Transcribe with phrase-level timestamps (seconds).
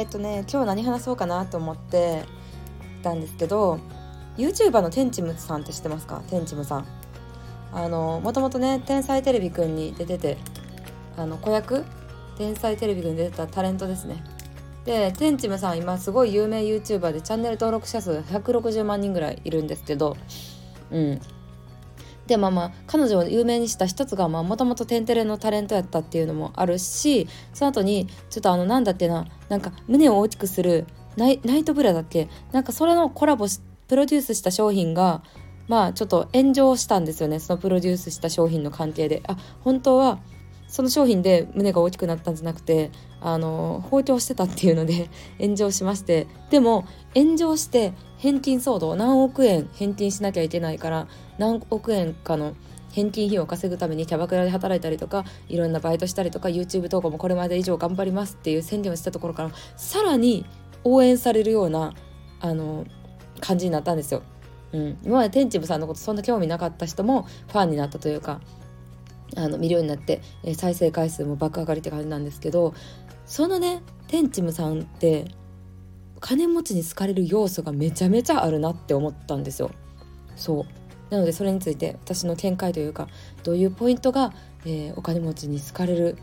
[0.00, 2.24] えっとね今日何話そうかなと思って
[3.02, 3.78] たんですけど
[4.38, 6.22] YouTuber のテンチムさんって知ってますか？
[6.30, 6.86] テンチムさん。
[7.72, 10.38] あのもともとね「天才テレビくん」に出てて
[11.18, 11.84] あの子役？
[12.38, 14.24] 天才テレビくんに出てたタレントですね。
[14.86, 20.16] でテンチムさん今すごい有名 YouTuber でチャンネル登録者数160万人ぐらいいるんですけど
[20.90, 21.20] うん。
[22.30, 30.86] でまあまあ彼女を有名にした一つがもともと「天てれ」のタレントやったっていうのもあるしその後にちょっとあのなんだっけななんか胸を大きくする
[31.16, 32.28] ナイナイトブラだっけ？
[32.52, 33.46] なんかそれのコラボ
[33.88, 35.22] プロデュースした商品が
[35.66, 37.40] まあちょっと炎上したんですよね。
[37.40, 39.24] そのプロデュースした商品の関係で。
[39.26, 40.20] あ本当は
[40.70, 52.54] その商品で胸が大きくなったんじゃなくてあの包丁してたっていうので 炎上しましてでも炎上して返金騒動何億円返金しなきゃいけないから何億円かの
[52.92, 60.46] 返金費用を稼ぐためにキャバクラで働いたりとかいろんなバイトしたりとか YouTube 投稿もこれまで以上頑張りますっていう宣言をしたところからさらに
[60.84, 61.94] 応援されるような
[62.40, 62.84] あの
[63.40, 64.22] 感じになったんですよ。
[64.72, 68.40] うん、今まで天智さんのことそんな興味なかった人もファンになったというか
[69.36, 72.74] あの見るようになって、えー、再生回数も爆上がりって感じなんですけど
[73.26, 75.26] そのね天智ムさんって
[76.20, 79.70] 金持ちに好かれる要素がめちゃめちゃあるなって思ったんですよ。
[80.36, 83.08] そうなのでそれについて私の見解というか
[83.42, 84.32] どういうポイントが、
[84.64, 86.16] えー、お金持ちに好かれる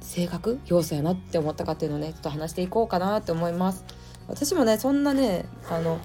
[0.00, 3.84] 性格要素やなって思ったかっていうのをねちょっと話していこうかなって思います。
[4.26, 6.00] 私もねそんなねあの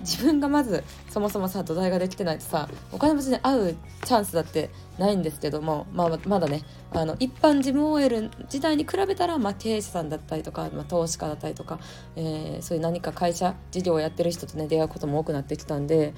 [0.00, 11.78] 自分がまずそもそもさ土台ができてないとさお金持ちに会うチャンスだってないんですけども、まあ、まだねあの一般事務 OL 時代に比べたら、まあ、経営者さんだったりとか、まあ、投資家だったりとか、
[12.16, 16.14] えー、そういう何か会社事業をやってる人とね出会うことも多くなってきたんで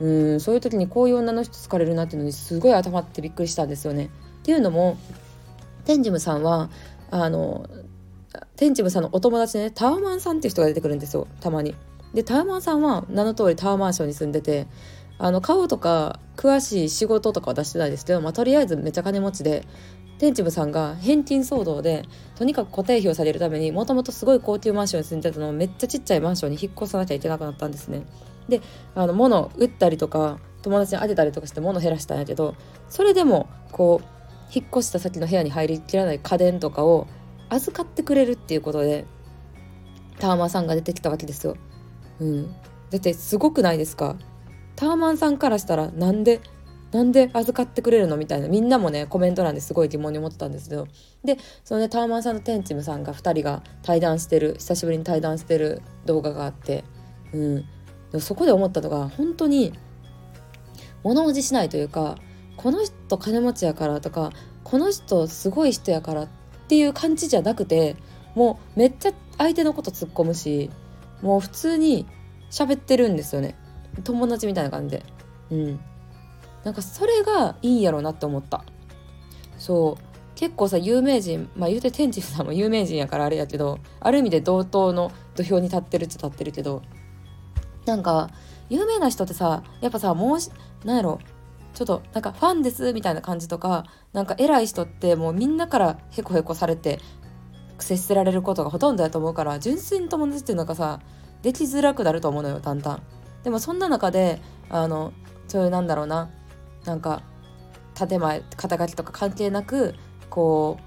[0.00, 4.10] うんそういう時にこういう女の人疲れるなっていうのにすごい頭ってびっくりしたんですよね。
[4.40, 4.96] っていうのも
[5.84, 6.70] テンジムさんは
[7.10, 7.68] あの
[8.56, 11.74] テンジムさんのお友達ねタワマンさんっていう人が出てくるんですよたまに。
[12.14, 14.66] でタワマンさんは名の通りタワーマンションに住んでて
[15.18, 19.66] あの顔とか詳しい仕事とかは出してないですけど、まあ、とりあえずめっちゃ金持ちで
[20.18, 22.04] 天智部さんが返金騒動で
[22.36, 28.02] とにかく固定費を下げるためにもともとすごい高級マンションに住んでたのをめっちゃちっちゃいマンションに引っ越さなきゃいけなくなったんですね。
[28.48, 28.60] で
[28.94, 32.54] あの物を売ったりとか友達にあげたりとかして物を減らしたんやけど
[32.88, 34.06] それでもこう
[34.52, 37.06] 引っ越した先の部屋に入りきらない家電とかを
[37.48, 39.06] 預かってくれるっていうことで
[40.18, 41.56] タワマンさんが出てきたわけですよ。
[42.20, 42.52] うん、
[42.90, 44.16] だってすごくないですか？
[44.76, 46.40] タワマンさんからしたらなんで
[46.92, 48.16] なんで預かってくれるの？
[48.16, 48.48] みたいな。
[48.48, 50.86] みんなもねコメント欄ですごい疑問に思ってたんですけど。
[51.24, 56.84] でそのねタワマンさんとテンチムさんが2人が対談してる久しぶりに対談してる動画があって。
[57.32, 57.64] うん。
[58.20, 59.72] そこで思ったのが本当に
[61.04, 62.16] 物おじしないというか
[62.56, 64.32] この人金持ちやからとか
[64.64, 66.28] この人すごい人やからっ
[66.66, 67.94] ていう感じじゃなくて
[68.34, 70.70] もうめっちゃ相手のこと突っ込むし
[71.22, 72.06] もう普通に
[72.50, 73.56] 喋ってるんですよね。
[74.04, 75.04] 友達みたいな感じで。
[75.50, 75.80] うん。
[76.64, 78.64] なんかそれがいいんやろうなって思った。
[79.58, 80.10] そう。
[80.40, 86.80] 結構さ有名人まあ言うて天智さんも有名人やからあれやけどある意味で同等の土俵に立ってるっちゃ立ってるけど
[87.84, 88.30] なんか
[88.70, 90.38] 有名な人ってさやっぱさもう
[90.86, 91.18] なんやろ。
[91.74, 96.98] ちょっとなんかファンですみたいな感じとかなんか偉い人ってもうみんなからヘコヘコされて
[97.82, 101.00] 接せられることがほとんどだと思うから純粋に友達っていうのがさ
[101.42, 103.02] できづらくなると思うのよだんだん。
[103.42, 105.12] でもそんな中であの
[105.48, 106.30] そういうなんだろうな
[106.84, 107.22] なんか
[107.94, 109.94] 建前肩書きとか関係なく
[110.28, 110.78] こ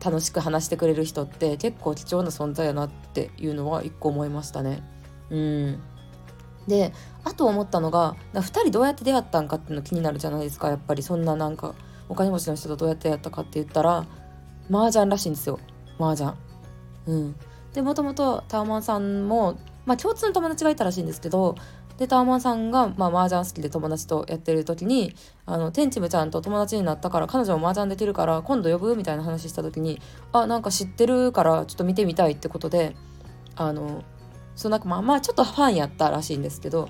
[0.00, 4.82] う楽しく話してくれる人って結構貴重な存在やなっていうのは一個思いましたね。
[5.30, 5.80] うん
[6.68, 6.92] で
[7.24, 11.74] あと思ったのが2人どうやって出会ったんかっていうの気になるじゃないですかやっぱりそんななんか
[12.08, 14.06] お金持ちの人とどうやってやったかって言ったら
[14.70, 15.58] 麻雀らしいんですよ
[15.98, 16.32] 麻雀。
[17.06, 17.36] うん。
[17.72, 21.56] でもともとタワマンさんもまあ共通の友達がいたらしいんですけど
[21.98, 28.96] でタワマンさんが、まあ、麻雀好きで友達とやってる時にあの天地ムちゃんと友達になったから彼女も麻雀できるから今度呼ぶ？
[28.96, 30.00] みたいな話した時に
[30.32, 32.94] あなんか知ってるからちょっと見てみたいってことで
[33.56, 34.04] あの
[34.54, 36.88] そのなんかまあまあちょっとファンやったらしいんですけど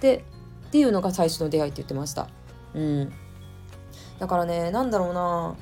[0.00, 0.24] で
[0.68, 2.28] っていうのが最初の出会いって言ってました。
[2.74, 3.12] うん。
[4.18, 5.56] だからねなんだろうな。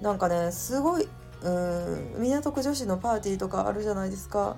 [0.00, 1.08] なんかねすごい
[1.42, 1.50] う
[2.18, 2.22] ん。
[2.22, 4.56] 港区女子のパーティーとかあるじゃないですか。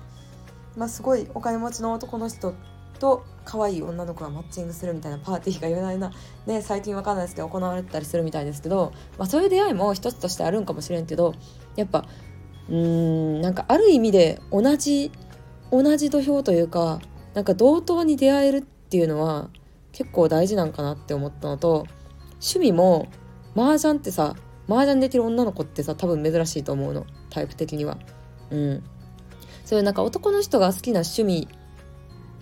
[0.77, 2.53] まあすごいお金持ちの男の人
[2.99, 6.11] と可愛い女の子がマッチングするみたいなパーティーが言えないな、
[6.45, 11.33] ね、最近わかんないですけど行われてたりするみたいですけど、まあ、そういう出会いも一つとしてあるんかもしれんけど
[11.75, 12.05] やっぱ
[12.69, 15.11] うんなんかある意味で同じ
[15.71, 16.99] 同じ土俵というか
[17.33, 19.49] なんか同等に出会えるっていうのは
[19.91, 21.87] 結構大事なんかなって思ったのと
[22.33, 23.07] 趣味も
[23.55, 24.35] 麻雀ってさ
[24.69, 27.05] 麻雀できる女の子ってさ多分珍しいと思うの。
[27.31, 27.97] タイプ的には。
[28.51, 28.83] うん。
[29.65, 31.47] そういうなんか男の人が好きな趣味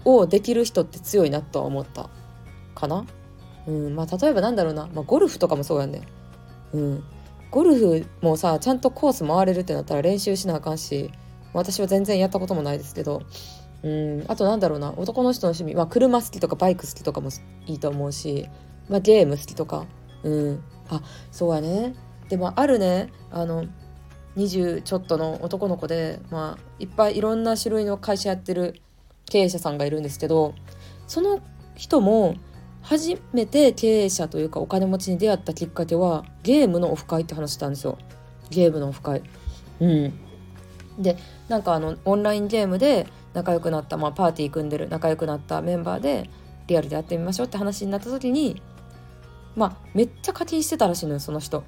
[0.06, 2.10] をできる人って強いなとは思った
[2.76, 3.06] かな。
[3.66, 3.96] うん。
[3.96, 6.02] まあ、例えばなんだろうな、まあ、ゴルフとかもそうやね。
[6.74, 7.04] うん、
[7.50, 11.12] ゴルフもさちゃんとコース回れるってなったら練習しなあかんし
[11.54, 13.24] 私は全然やったこともないですけど。
[13.84, 14.26] うん。
[14.28, 14.94] あとなんだろうな。
[14.98, 17.30] 男の人の趣味、まあ、車好きとかバイク好きとかも
[17.68, 18.50] いいと思うし、
[18.90, 19.86] まあ、ゲーム好きとか。
[20.24, 20.64] うん。
[20.90, 21.02] あ
[21.32, 21.94] そうやね。
[22.30, 23.66] でもあるねあの
[24.38, 28.80] 20ちょっとの男の子で、まあ、いっぱいいろんな種類の会社やってる
[29.26, 30.54] 経営者さんがいるんですけど
[31.08, 31.42] その
[31.76, 32.36] 人も
[32.82, 37.98] 初めて経営者というかお金持ちに出会ったきっかけはゲームのオフ会って話したんですよ。
[38.50, 39.24] ゲームのオフ会。
[39.82, 40.14] うん。
[40.98, 41.18] で
[41.50, 46.30] なんかあのオンラインゲームで仲良くなった、まあ、パーティー組んでる仲良くなったメンバーで
[46.68, 48.62] リアルでやってみましょうって話になった時に
[49.56, 51.64] まあめっちゃ課金してたらしいのよその人。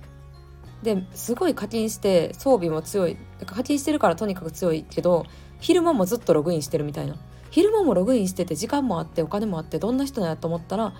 [0.83, 5.25] ですごい課金して装備も強い課金してるからとにかく強いけど
[5.59, 7.15] 昼間もずっとログインしてるみたいな。
[7.51, 10.93] 昼間もログインしてて時間もあってお金もあってどんな人なんやと思ったら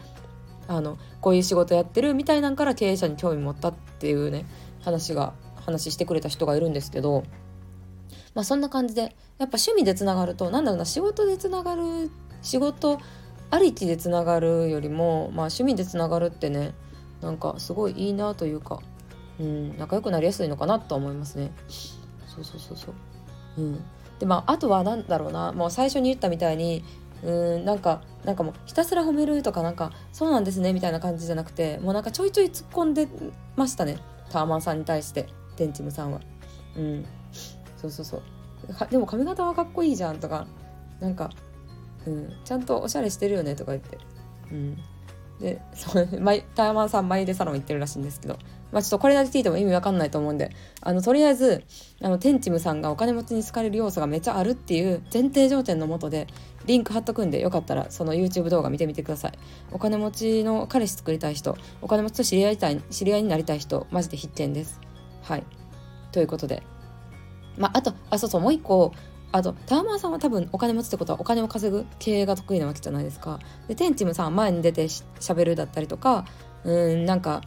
[0.68, 4.46] あのこういう仕事やってるみたいなんから経営者に興味持ったっていうね
[4.82, 5.34] 話が
[5.66, 7.24] 話してくれた人がいるんですけど
[8.34, 9.12] まあそんな感じでやっ
[9.50, 12.12] ぱ趣味でつながるとなんだろうな仕事でつながる
[12.42, 13.00] 仕事
[13.52, 16.74] ありきでつながるよりも、まあ、趣味でつながるってね
[17.22, 18.80] なんかすごいいいなというか、
[19.40, 21.52] うん、仲良くなりやすいのかなと思いますね。
[22.28, 22.94] そうそうそうそう。
[23.58, 23.84] うん、
[24.20, 25.52] でまああとは何だろうな。
[25.52, 26.84] もう最初に言ったみたいに
[27.24, 33.08] うんなんかなんかもうひたすら褒めるとかなんかそうなんですねみたいな感じじゃなくてもうなんかちょいちょい突っ込んで
[33.56, 33.98] ましたね。
[34.32, 35.28] ターマンさんに対して。
[35.56, 36.22] テンチムさんは。
[36.78, 37.06] うん。
[37.76, 38.22] そうそうそう。
[38.90, 40.48] でも髪型はかっこいいじゃんとか。
[41.00, 41.30] なんか、
[42.06, 43.98] うん、ちゃんとおしゃれしてるよねとか言って、
[44.52, 44.78] うん、
[45.40, 46.08] でそう
[46.56, 48.38] ターマンさん眉毛サロン行ってるらしいんですけど
[48.72, 50.52] まあちょっとこれだけ聞いても意味わかんないと思うんで
[50.82, 51.64] あのとりあえず
[52.02, 56.28] あのテンチムさんがお金持ちに好かれる要素がめっちゃあるっていう前提条件のもとで
[56.66, 59.32] リンク貼っとくんでよかったらその YouTube 動画見てみてください。
[59.72, 64.80] お金持ちの彼氏作りたい人お金持ちと知り合いたい知り合いになりたい人マジで必見です。
[65.24, 65.44] はい。
[66.12, 66.64] ということで。
[67.58, 68.94] まああとあそうそうもう一個。
[69.32, 73.40] あとタワマンさんは多分お金持ちってことはお金を稼ぐ経営が得意なわけじゃないですか。
[73.68, 76.26] でテンチムさんは前に出てしゃべるだったりとか
[76.64, 77.42] うんなんか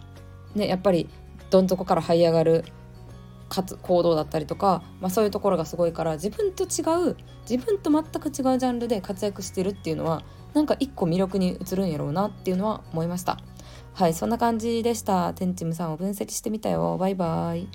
[0.55, 1.09] ねやっぱり
[1.51, 2.65] どん底から這い上がる
[3.49, 7.17] 活行動だったりとか、まあ、そういうところがすごいから自分と違う
[7.49, 10.23] 自分と全く違うジャンルで活躍してるっていうのは
[10.55, 13.39] なんか一個魅力に映るんやろうなっていうのは思いました。
[13.95, 15.35] はいそんな感じでした。
[15.35, 16.97] 天チムさんを分析してみたよ。
[16.97, 17.69] バイバイ。